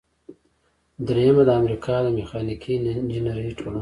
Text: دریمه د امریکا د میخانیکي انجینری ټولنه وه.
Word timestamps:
دریمه 1.07 1.43
د 1.45 1.49
امریکا 1.61 1.95
د 2.03 2.07
میخانیکي 2.17 2.73
انجینری 2.99 3.51
ټولنه 3.57 3.59
وه. 3.65 3.69